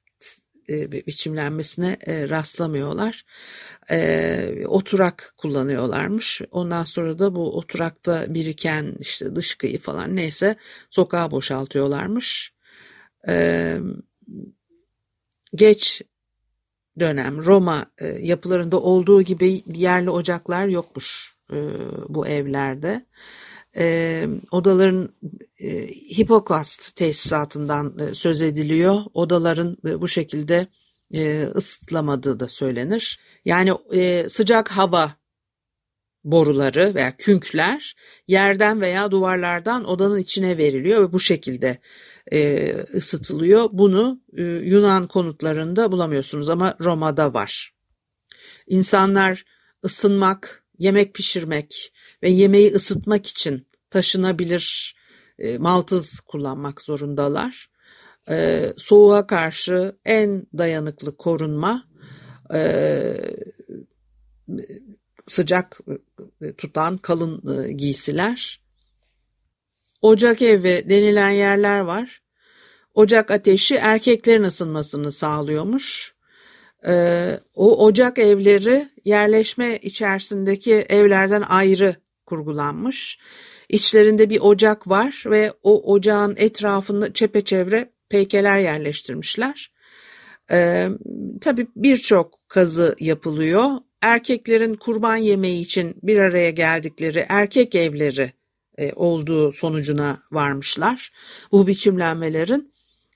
e, 0.68 0.92
biçimlenmesine 0.92 1.96
e, 2.06 2.28
rastlamıyorlar. 2.28 3.24
E, 3.90 4.66
oturak 4.66 5.34
kullanıyorlarmış. 5.36 6.40
Ondan 6.50 6.84
sonra 6.84 7.18
da 7.18 7.34
bu 7.34 7.56
oturakta 7.56 8.34
biriken 8.34 8.94
işte 9.00 9.36
dışkıyı 9.36 9.78
falan 9.78 10.16
neyse 10.16 10.56
sokağa 10.90 11.30
boşaltıyorlarmış. 11.30 12.52
E, 13.28 13.76
geç 15.54 16.02
dönem 17.00 17.44
Roma 17.44 17.86
e, 17.98 18.06
yapılarında 18.06 18.80
olduğu 18.80 19.22
gibi 19.22 19.62
yerli 19.74 20.10
ocaklar 20.10 20.66
yokmuş 20.66 21.36
e, 21.52 21.56
bu 22.08 22.26
evlerde. 22.26 23.06
E, 23.76 24.26
odaların 24.50 25.08
Hipokast 26.18 26.96
tesisatından 26.96 28.12
söz 28.12 28.42
ediliyor. 28.42 28.96
Odaların 29.14 29.76
bu 29.84 30.08
şekilde 30.08 30.66
ısıtlamadığı 31.54 32.40
da 32.40 32.48
söylenir. 32.48 33.20
Yani 33.44 33.72
sıcak 34.28 34.68
hava 34.68 35.14
boruları 36.24 36.94
veya 36.94 37.16
künkler 37.16 37.96
yerden 38.28 38.80
veya 38.80 39.10
duvarlardan 39.10 39.84
odanın 39.84 40.18
içine 40.18 40.58
veriliyor 40.58 41.02
ve 41.02 41.12
bu 41.12 41.20
şekilde 41.20 41.78
e, 42.32 42.72
ısıtılıyor. 42.94 43.68
Bunu 43.72 44.20
e, 44.36 44.42
Yunan 44.42 45.06
konutlarında 45.08 45.92
bulamıyorsunuz 45.92 46.48
ama 46.48 46.76
Roma'da 46.80 47.34
var. 47.34 47.74
İnsanlar 48.66 49.44
ısınmak, 49.84 50.64
yemek 50.78 51.14
pişirmek 51.14 51.92
ve 52.22 52.30
yemeği 52.30 52.72
ısıtmak 52.72 53.26
için 53.26 53.66
taşınabilir 53.90 54.96
e, 55.38 55.58
maltız 55.58 56.20
kullanmak 56.20 56.82
zorundalar. 56.82 57.70
E, 58.30 58.68
soğuğa 58.76 59.26
karşı 59.26 59.96
en 60.04 60.46
dayanıklı 60.58 61.16
korunma 61.16 61.84
e, 62.54 63.14
sıcak 65.28 65.80
tutan 66.58 66.98
kalın 66.98 67.42
giysiler 67.76 68.61
Ocak 70.02 70.42
evi 70.42 70.84
denilen 70.90 71.30
yerler 71.30 71.80
var. 71.80 72.22
Ocak 72.94 73.30
ateşi 73.30 73.74
erkeklerin 73.74 74.42
ısınmasını 74.42 75.12
sağlıyormuş. 75.12 76.14
Ee, 76.86 77.40
o 77.54 77.84
ocak 77.84 78.18
evleri 78.18 78.88
yerleşme 79.04 79.76
içerisindeki 79.76 80.74
evlerden 80.74 81.42
ayrı 81.48 81.96
kurgulanmış. 82.26 83.18
İçlerinde 83.68 84.30
bir 84.30 84.40
ocak 84.40 84.88
var 84.88 85.24
ve 85.26 85.52
o 85.62 85.92
ocağın 85.92 86.34
etrafında 86.38 87.12
çepeçevre 87.12 87.92
peykeler 88.08 88.58
yerleştirmişler. 88.58 89.72
Ee, 90.50 90.88
tabii 91.40 91.66
birçok 91.76 92.48
kazı 92.48 92.96
yapılıyor. 93.00 93.70
Erkeklerin 94.02 94.74
kurban 94.74 95.16
yemeği 95.16 95.60
için 95.60 95.94
bir 96.02 96.18
araya 96.18 96.50
geldikleri 96.50 97.26
erkek 97.28 97.74
evleri 97.74 98.32
olduğu 98.94 99.52
sonucuna 99.52 100.22
varmışlar. 100.30 101.12
Bu 101.52 101.66
biçimlenmelerin 101.66 102.72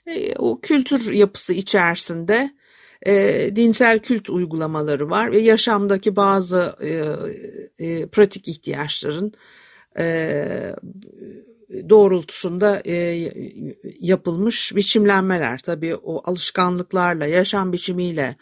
e, 0.06 0.34
o 0.36 0.60
kültür 0.60 1.12
yapısı 1.12 1.54
içerisinde 1.54 2.50
e, 3.06 3.50
dinsel 3.56 3.98
kült 3.98 4.30
uygulamaları 4.30 5.10
var 5.10 5.32
ve 5.32 5.38
yaşamdaki 5.38 6.16
bazı 6.16 6.76
pratik 8.12 8.48
ihtiyaçların 8.48 9.32
doğrultusunda 11.88 12.82
yapılmış 14.00 14.76
biçimlenmeler. 14.76 15.58
Tabii 15.58 15.94
o 15.96 16.30
alışkanlıklarla, 16.30 17.26
yaşam 17.26 17.72
biçimiyle 17.72 18.36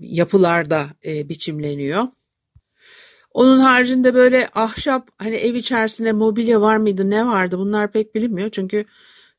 yapılarda 0.00 0.86
biçimleniyor. 1.04 2.02
Onun 3.34 3.58
haricinde 3.58 4.14
böyle 4.14 4.48
ahşap 4.54 5.08
hani 5.18 5.34
ev 5.34 5.54
içerisinde 5.54 6.12
mobilya 6.12 6.60
var 6.60 6.76
mıydı 6.76 7.10
ne 7.10 7.26
vardı 7.26 7.58
bunlar 7.58 7.92
pek 7.92 8.14
bilinmiyor 8.14 8.50
çünkü 8.50 8.84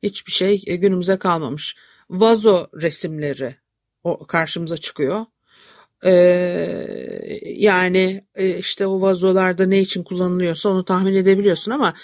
hiçbir 0.02 0.32
şey 0.32 0.62
e, 0.66 0.76
günümüze 0.76 1.16
kalmamış. 1.16 1.76
Vazo 2.10 2.66
resimleri 2.82 3.54
o 4.04 4.26
karşımıza 4.26 4.76
çıkıyor. 4.76 5.24
Ee, 6.04 7.38
yani 7.46 8.24
e, 8.34 8.58
işte 8.58 8.86
o 8.86 9.00
vazolarda 9.00 9.66
ne 9.66 9.80
için 9.80 10.02
kullanılıyorsa 10.02 10.68
onu 10.68 10.84
tahmin 10.84 11.14
edebiliyorsun 11.14 11.72
ama 11.72 11.94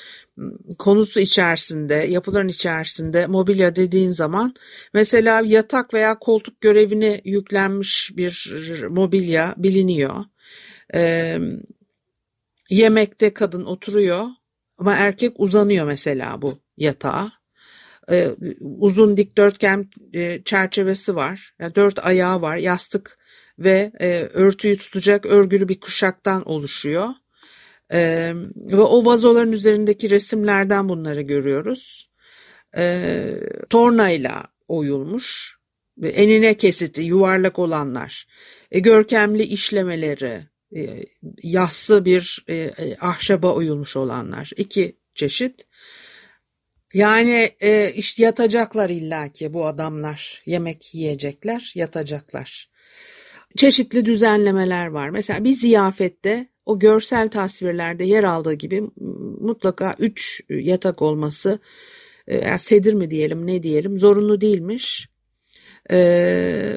konusu 0.78 1.20
içerisinde, 1.20 1.94
yapıların 1.94 2.48
içerisinde 2.48 3.26
mobilya 3.26 3.76
dediğin 3.76 4.10
zaman 4.10 4.54
mesela 4.94 5.42
yatak 5.44 5.94
veya 5.94 6.18
koltuk 6.18 6.60
görevini 6.60 7.20
yüklenmiş 7.24 8.10
bir 8.16 8.48
mobilya 8.88 9.54
biliniyor. 9.56 10.24
Ee, 10.94 11.38
Yemekte 12.72 13.34
kadın 13.34 13.64
oturuyor 13.64 14.26
ama 14.78 14.94
erkek 14.94 15.32
uzanıyor 15.40 15.86
mesela 15.86 16.42
bu 16.42 16.58
yatağa. 16.76 17.32
Ee, 18.10 18.30
uzun 18.60 19.16
dikdörtgen 19.16 19.90
e, 20.12 20.42
çerçevesi 20.44 21.16
var. 21.16 21.54
Yani 21.60 21.74
dört 21.74 22.06
ayağı 22.06 22.42
var. 22.42 22.56
Yastık 22.56 23.18
ve 23.58 23.92
e, 24.00 24.22
örtüyü 24.32 24.76
tutacak 24.76 25.26
örgülü 25.26 25.68
bir 25.68 25.80
kuşaktan 25.80 26.48
oluşuyor. 26.48 27.08
E, 27.92 28.32
ve 28.56 28.80
o 28.80 29.04
vazoların 29.04 29.52
üzerindeki 29.52 30.10
resimlerden 30.10 30.88
bunları 30.88 31.22
görüyoruz. 31.22 32.10
E, 32.76 33.34
tornayla 33.70 34.44
oyulmuş, 34.68 35.56
enine 36.02 36.56
kesiti, 36.56 37.02
yuvarlak 37.02 37.58
olanlar, 37.58 38.26
e, 38.70 38.78
görkemli 38.78 39.42
işlemeleri, 39.42 40.51
yassı 41.42 42.04
bir 42.04 42.44
e, 42.48 42.54
e, 42.54 42.96
ahşaba 43.00 43.54
oyulmuş 43.54 43.96
olanlar. 43.96 44.50
iki 44.56 44.96
çeşit. 45.14 45.66
Yani 46.94 47.50
e, 47.60 47.92
işte 47.94 48.22
yatacaklar 48.22 48.90
illaki 48.90 49.52
bu 49.52 49.66
adamlar. 49.66 50.42
Yemek 50.46 50.94
yiyecekler, 50.94 51.72
yatacaklar. 51.74 52.70
Çeşitli 53.56 54.06
düzenlemeler 54.06 54.86
var. 54.86 55.10
Mesela 55.10 55.44
bir 55.44 55.52
ziyafette 55.52 56.48
o 56.66 56.78
görsel 56.78 57.28
tasvirlerde 57.28 58.04
yer 58.04 58.24
aldığı 58.24 58.54
gibi 58.54 58.82
mutlaka 59.40 59.94
üç 59.98 60.40
yatak 60.48 61.02
olması, 61.02 61.58
e, 62.26 62.58
sedir 62.58 62.94
mi 62.94 63.10
diyelim 63.10 63.46
ne 63.46 63.62
diyelim 63.62 63.98
zorunlu 63.98 64.40
değilmiş. 64.40 65.11
E, 65.90 66.76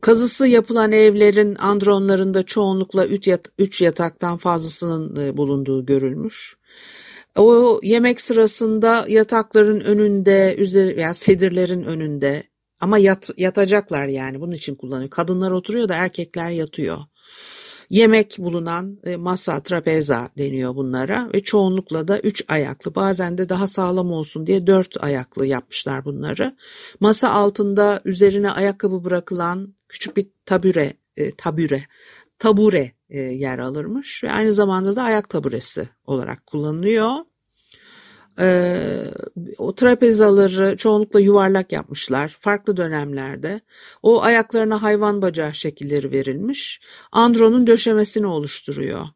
kazısı 0.00 0.46
yapılan 0.46 0.92
evlerin 0.92 1.54
andronlarında 1.54 2.42
çoğunlukla 2.42 3.06
üç, 3.06 3.26
yat, 3.28 3.48
üç 3.58 3.82
yataktan 3.82 4.36
fazlasının 4.36 5.26
e, 5.26 5.36
bulunduğu 5.36 5.86
görülmüş. 5.86 6.56
O 7.38 7.80
yemek 7.82 8.20
sırasında 8.20 9.04
yatakların 9.08 9.80
önünde, 9.80 10.54
üzeri, 10.58 11.00
yani 11.00 11.14
sedirlerin 11.14 11.82
önünde 11.82 12.42
ama 12.80 12.98
yat, 12.98 13.30
yatacaklar 13.36 14.06
yani 14.06 14.40
bunun 14.40 14.52
için 14.52 14.74
kullanıyor. 14.74 15.10
Kadınlar 15.10 15.52
oturuyor 15.52 15.88
da 15.88 15.94
erkekler 15.94 16.50
yatıyor. 16.50 16.98
Yemek 17.92 18.36
bulunan 18.38 18.98
e, 19.04 19.16
masa, 19.16 19.62
trapeza 19.62 20.28
deniyor 20.38 20.76
bunlara 20.76 21.30
ve 21.34 21.42
çoğunlukla 21.42 22.08
da 22.08 22.18
üç 22.18 22.44
ayaklı 22.48 22.94
bazen 22.94 23.38
de 23.38 23.48
daha 23.48 23.66
sağlam 23.66 24.12
olsun 24.12 24.46
diye 24.46 24.66
dört 24.66 25.04
ayaklı 25.04 25.46
yapmışlar 25.46 26.04
bunları. 26.04 26.56
Masa 27.00 27.30
altında 27.30 28.00
üzerine 28.04 28.50
ayakkabı 28.50 29.04
bırakılan 29.04 29.74
küçük 29.88 30.16
bir 30.16 30.26
tabure, 30.46 30.92
e, 31.16 31.30
tabure, 31.30 31.86
tabure 32.38 32.92
e, 33.10 33.18
yer 33.20 33.58
alırmış 33.58 34.24
ve 34.24 34.32
aynı 34.32 34.52
zamanda 34.52 34.96
da 34.96 35.02
ayak 35.02 35.28
taburesi 35.28 35.88
olarak 36.06 36.46
kullanılıyor. 36.46 37.10
Ee, 38.40 39.04
o 39.58 39.74
trapezaları 39.74 40.76
çoğunlukla 40.76 41.20
yuvarlak 41.20 41.72
yapmışlar 41.72 42.36
farklı 42.40 42.76
dönemlerde. 42.76 43.60
O 44.02 44.22
ayaklarına 44.22 44.82
hayvan 44.82 45.22
bacağı 45.22 45.54
şekilleri 45.54 46.12
verilmiş. 46.12 46.80
Andronun 47.12 47.66
döşemesini 47.66 48.26
oluştururuyor. 48.26 49.06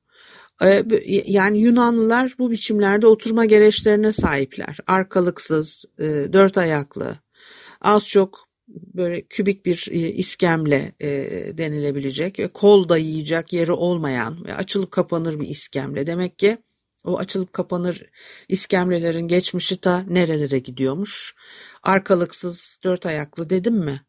Ee, 0.64 0.84
yani 1.26 1.58
Yunanlılar 1.58 2.34
bu 2.38 2.50
biçimlerde 2.50 3.06
oturma 3.06 3.44
gereçlerine 3.44 4.12
sahipler. 4.12 4.78
Arkalıksız, 4.86 5.84
e, 5.98 6.04
dört 6.32 6.58
ayaklı, 6.58 7.16
az 7.80 8.08
çok 8.08 8.46
böyle 8.68 9.22
kübik 9.22 9.66
bir 9.66 9.88
e, 9.90 9.98
iskemle 9.98 10.92
e, 11.00 11.08
denilebilecek 11.58 12.38
ve 12.38 12.48
kol 12.48 12.88
dayayacak 12.88 13.52
yeri 13.52 13.72
olmayan 13.72 14.44
ve 14.44 14.54
açılıp 14.54 14.90
kapanır 14.90 15.40
bir 15.40 15.48
iskemle. 15.48 16.06
Demek 16.06 16.38
ki 16.38 16.58
o 17.06 17.18
açılıp 17.18 17.52
kapanır 17.52 18.02
iskemlelerin 18.48 19.28
geçmişi 19.28 19.80
ta 19.80 20.04
nerelere 20.08 20.58
gidiyormuş. 20.58 21.34
Arkalıksız 21.82 22.80
dört 22.84 23.06
ayaklı 23.06 23.50
dedim 23.50 23.74
mi? 23.74 24.00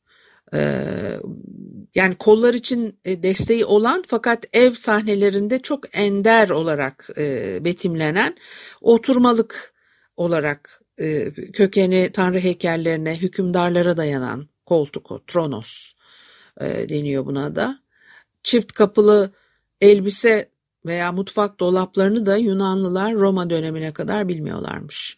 Ee, 0.53 1.19
yani 1.95 2.15
kollar 2.15 2.53
için 2.53 2.99
e, 3.05 3.23
desteği 3.23 3.65
olan 3.65 4.03
fakat 4.07 4.45
ev 4.53 4.71
sahnelerinde 4.71 5.59
çok 5.59 5.97
ender 5.97 6.49
olarak 6.49 7.09
e, 7.17 7.57
betimlenen 7.65 8.35
oturmalık 8.81 9.73
olarak 10.17 10.81
e, 10.99 11.31
kökeni 11.33 12.09
tanrı 12.13 12.39
heykellerine, 12.39 13.17
hükümdarlara 13.17 13.97
dayanan 13.97 14.49
koltuk 14.65 15.11
o, 15.11 15.25
tronos 15.27 15.93
e, 16.61 16.65
deniyor 16.89 17.25
buna 17.25 17.55
da. 17.55 17.79
Çift 18.43 18.71
kapılı 18.71 19.31
elbise 19.81 20.49
veya 20.87 21.11
mutfak 21.11 21.59
dolaplarını 21.59 22.25
da 22.25 22.37
Yunanlılar 22.37 23.15
Roma 23.15 23.49
dönemine 23.49 23.93
kadar 23.93 24.27
bilmiyorlarmış. 24.27 25.17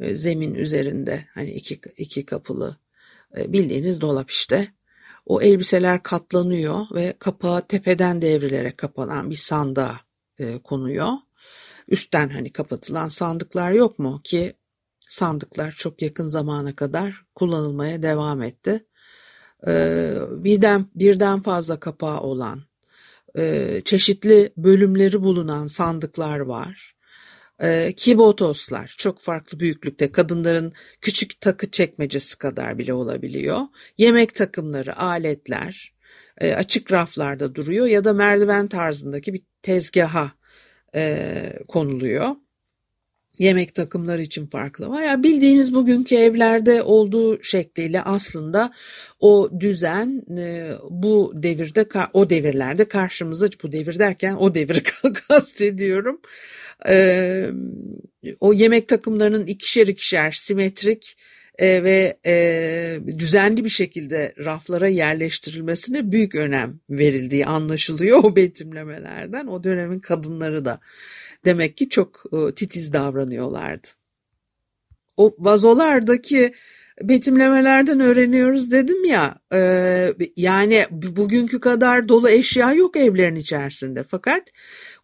E, 0.00 0.14
zemin 0.14 0.54
üzerinde 0.54 1.24
hani 1.34 1.50
iki, 1.50 1.80
iki 1.96 2.26
kapılı 2.26 2.76
e, 3.36 3.52
bildiğiniz 3.52 4.00
dolap 4.00 4.30
işte. 4.30 4.68
O 5.26 5.42
elbiseler 5.42 6.02
katlanıyor 6.02 6.86
ve 6.94 7.14
kapağı 7.18 7.66
tepeden 7.66 8.22
devrilerek 8.22 8.78
kapanan 8.78 9.30
bir 9.30 9.36
sandığa 9.36 10.00
e, 10.38 10.58
konuyor. 10.58 11.12
Üstten 11.88 12.28
hani 12.28 12.52
kapatılan 12.52 13.08
sandıklar 13.08 13.72
yok 13.72 13.98
mu 13.98 14.20
ki 14.24 14.54
sandıklar 15.08 15.72
çok 15.72 16.02
yakın 16.02 16.26
zamana 16.26 16.76
kadar 16.76 17.24
kullanılmaya 17.34 18.02
devam 18.02 18.42
etti. 18.42 18.84
Birden 20.44 20.86
birden 20.94 21.42
fazla 21.42 21.80
kapağı 21.80 22.20
olan 22.20 22.67
e, 23.38 23.80
çeşitli 23.84 24.52
bölümleri 24.56 25.22
bulunan 25.22 25.66
sandıklar 25.66 26.38
var. 26.38 26.94
E, 27.62 27.92
kibotoslar 27.96 28.94
çok 28.98 29.20
farklı 29.20 29.60
büyüklükte 29.60 30.12
kadınların 30.12 30.72
küçük 31.00 31.40
takı 31.40 31.70
çekmecesi 31.70 32.38
kadar 32.38 32.78
bile 32.78 32.92
olabiliyor. 32.92 33.60
Yemek 33.98 34.34
takımları, 34.34 34.98
aletler 34.98 35.94
e, 36.40 36.52
açık 36.54 36.92
raflarda 36.92 37.54
duruyor 37.54 37.86
ya 37.86 38.04
da 38.04 38.12
merdiven 38.12 38.68
tarzındaki 38.68 39.34
bir 39.34 39.42
tezgaha 39.62 40.32
e, 40.94 41.52
konuluyor 41.68 42.36
yemek 43.38 43.74
takımları 43.74 44.22
için 44.22 44.46
farklı 44.46 44.88
var. 44.88 45.02
Ya 45.02 45.22
bildiğiniz 45.22 45.74
bugünkü 45.74 46.16
evlerde 46.16 46.82
olduğu 46.82 47.42
şekliyle 47.42 48.02
aslında 48.02 48.72
o 49.20 49.50
düzen 49.60 50.22
e, 50.38 50.72
bu 50.90 51.32
devirde 51.34 51.86
o 52.12 52.30
devirlerde 52.30 52.84
karşımıza 52.84 53.48
bu 53.62 53.72
devir 53.72 53.98
derken 53.98 54.34
o 54.34 54.54
devri 54.54 54.82
kastediyorum. 55.28 56.20
E, 56.88 57.50
o 58.40 58.52
yemek 58.52 58.88
takımlarının 58.88 59.46
ikişer 59.46 59.86
ikişer 59.86 60.30
simetrik 60.30 61.16
e, 61.58 61.84
ve 61.84 62.16
düzenli 63.18 63.64
bir 63.64 63.68
şekilde 63.68 64.34
raflara 64.44 64.88
yerleştirilmesine 64.88 66.12
büyük 66.12 66.34
önem 66.34 66.80
verildiği 66.90 67.46
anlaşılıyor 67.46 68.24
o 68.24 68.36
betimlemelerden. 68.36 69.46
O 69.46 69.64
dönemin 69.64 70.00
kadınları 70.00 70.64
da 70.64 70.80
demek 71.44 71.76
ki 71.76 71.88
çok 71.88 72.24
e, 72.32 72.54
titiz 72.54 72.92
davranıyorlardı. 72.92 73.88
O 75.16 75.34
vazolardaki 75.38 76.54
betimlemelerden 77.02 78.00
öğreniyoruz 78.00 78.70
dedim 78.70 79.04
ya 79.04 79.38
e, 79.52 80.14
yani 80.36 80.86
bugünkü 80.90 81.60
kadar 81.60 82.08
dolu 82.08 82.28
eşya 82.28 82.72
yok 82.72 82.96
evlerin 82.96 83.36
içerisinde 83.36 84.02
fakat 84.02 84.42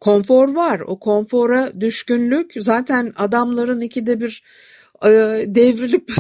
konfor 0.01 0.55
var 0.55 0.81
o 0.81 0.99
konfora 0.99 1.81
düşkünlük 1.81 2.53
zaten 2.57 3.13
adamların 3.17 3.81
ikide 3.81 4.21
bir 4.21 4.45
devrilip 5.47 6.13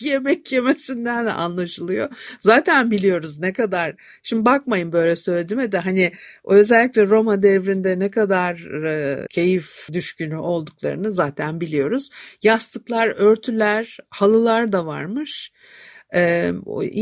yemek 0.00 0.52
yemesinden 0.52 1.26
de 1.26 1.32
anlaşılıyor. 1.32 2.08
Zaten 2.40 2.90
biliyoruz 2.90 3.38
ne 3.38 3.52
kadar, 3.52 3.94
şimdi 4.22 4.44
bakmayın 4.44 4.92
böyle 4.92 5.16
söylediğime 5.16 5.72
de 5.72 5.78
hani 5.78 6.12
özellikle 6.44 7.06
Roma 7.06 7.42
devrinde 7.42 7.98
ne 7.98 8.10
kadar 8.10 8.84
e, 8.84 9.26
keyif 9.30 9.88
düşkünü 9.92 10.36
olduklarını 10.36 11.12
zaten 11.12 11.60
biliyoruz. 11.60 12.10
Yastıklar, 12.42 13.08
örtüler, 13.08 13.98
halılar 14.10 14.72
da 14.72 14.86
varmış 14.86 15.52
e, 15.52 15.93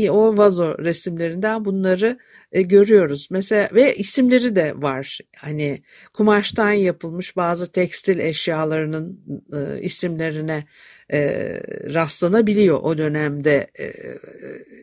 o 0.09 0.37
vazo 0.37 0.77
resimlerinden 0.79 1.65
bunları 1.65 2.19
e, 2.51 2.61
görüyoruz. 2.61 3.27
Mesela 3.31 3.69
ve 3.73 3.95
isimleri 3.95 4.55
de 4.55 4.73
var. 4.81 5.19
Hani 5.37 5.83
kumaştan 6.13 6.71
yapılmış 6.71 7.35
bazı 7.35 7.71
tekstil 7.71 8.19
eşyalarının 8.19 9.19
e, 9.53 9.81
isimlerine 9.81 10.65
e, 11.13 11.19
rastlanabiliyor 11.93 12.79
o 12.81 12.97
dönemde 12.97 13.67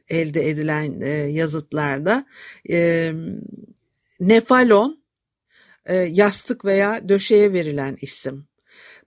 elde 0.09 0.49
edilen 0.49 1.01
yazıtlarda. 1.29 2.27
Nefalon 4.21 5.01
yastık 6.09 6.65
veya 6.65 7.09
döşeye 7.09 7.53
verilen 7.53 7.97
isim 8.01 8.50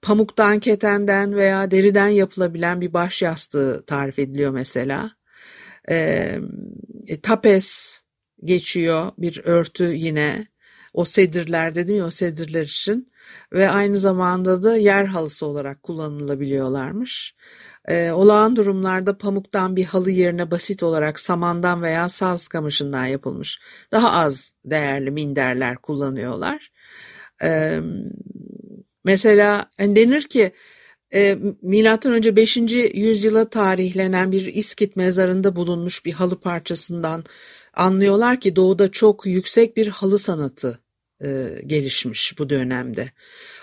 pamuktan, 0.04 0.60
ketenden 0.60 1.36
veya 1.36 1.72
deriden 1.72 2.08
yapılabilen 2.08 2.82
bir 2.82 2.94
baş 2.94 3.22
yastığı 3.22 3.84
tarif 3.86 4.20
ediliyor 4.20 4.52
mesela. 4.52 5.12
E, 5.90 6.40
tapes 7.24 8.00
geçiyor 8.44 9.12
bir 9.18 9.42
örtü 9.44 9.84
yine. 9.84 10.48
O 10.94 11.06
sedirler 11.06 11.76
dedim 11.76 11.96
ya 11.96 12.06
o 12.06 12.12
sedirler 12.12 12.64
için 12.64 13.12
ve 13.54 13.70
aynı 13.70 13.98
zamanda 13.98 14.64
da 14.64 14.78
yer 14.78 15.06
halısı 15.06 15.46
olarak 15.46 15.84
kullanılabiliyorlarmış. 15.84 17.36
E, 17.88 18.12
olağan 18.12 18.56
durumlarda 18.56 19.18
pamuktan 19.18 19.76
bir 19.76 19.86
halı 19.86 20.12
yerine 20.12 20.52
basit 20.52 20.84
olarak 20.84 21.20
samandan 21.20 21.82
veya 21.82 22.10
saz 22.10 22.48
kamışından 22.48 23.06
yapılmış 23.06 23.60
daha 23.92 24.12
az 24.12 24.52
değerli 24.66 25.12
minderler 25.12 25.76
kullanıyorlar. 25.76 26.72
E, 27.44 27.80
mesela 29.04 29.70
yani 29.80 29.96
denir 29.96 30.22
ki 30.22 30.52
e, 31.14 31.38
milattan 31.62 32.14
önce 32.14 32.36
5. 32.36 32.58
yüzyıla 32.94 33.50
tarihlenen 33.50 34.32
bir 34.32 34.46
İskit 34.46 34.96
mezarında 34.96 35.56
bulunmuş 35.56 36.06
bir 36.06 36.12
halı 36.12 36.40
parçasından 36.40 37.24
anlıyorlar 37.74 38.40
ki 38.40 38.56
doğuda 38.56 38.92
çok 38.92 39.26
yüksek 39.26 39.78
bir 39.78 39.88
halı 39.88 40.20
sanatı 40.20 40.80
e, 41.24 41.48
gelişmiş 41.66 42.40
bu 42.40 42.50
dönemde. 42.50 43.12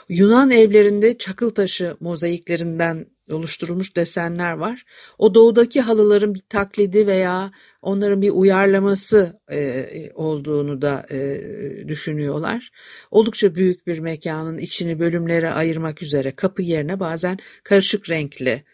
Yunan 0.08 0.50
evlerinde 0.50 1.18
çakıl 1.18 1.50
taşı 1.50 1.96
mozaiklerinden 2.00 3.06
oluşturulmuş 3.30 3.96
desenler 3.96 4.52
var. 4.52 4.84
O 5.18 5.34
doğudaki 5.34 5.80
halıların 5.80 6.34
bir 6.34 6.42
taklidi 6.48 7.06
veya 7.06 7.50
onların 7.82 8.22
bir 8.22 8.30
uyarlaması 8.30 9.40
e, 9.52 9.86
olduğunu 10.14 10.82
da 10.82 11.06
e, 11.10 11.40
düşünüyorlar. 11.88 12.70
Oldukça 13.10 13.54
büyük 13.54 13.86
bir 13.86 13.98
mekanın 13.98 14.58
içini 14.58 14.98
bölümlere 14.98 15.50
ayırmak 15.50 16.02
üzere 16.02 16.34
kapı 16.36 16.62
yerine 16.62 17.00
bazen 17.00 17.38
karışık 17.64 18.10
renkli, 18.10 18.64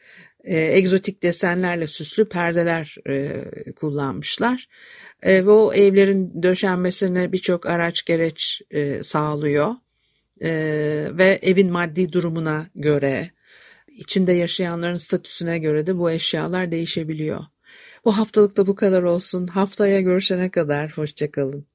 e, 0.45 0.59
egzotik 0.59 1.23
desenlerle 1.23 1.87
süslü 1.87 2.29
perdeler 2.29 2.97
e, 3.09 3.43
kullanmışlar. 3.73 4.67
E, 5.23 5.47
ve 5.47 5.51
o 5.51 5.73
evlerin 5.73 6.43
döşenmesine 6.43 7.33
birçok 7.33 7.67
araç 7.67 8.05
gereç 8.05 8.63
e, 8.71 9.03
sağlıyor. 9.03 9.75
E, 10.43 10.51
ve 11.13 11.39
evin 11.43 11.73
maddi 11.73 12.13
durumuna 12.13 12.67
göre 12.75 13.31
içinde 13.97 14.33
yaşayanların 14.33 14.95
statüsüne 14.95 15.59
göre 15.59 15.87
de 15.87 15.99
bu 15.99 16.11
eşyalar 16.11 16.73
değişebiliyor. 16.73 17.45
Bu 18.05 18.19
haftalık 18.19 18.57
da 18.57 18.67
bu 18.67 18.75
kadar 18.75 19.03
olsun. 19.03 19.47
Haftaya 19.47 20.01
görüşene 20.01 20.51
kadar 20.51 20.93
hoşçakalın. 20.93 21.67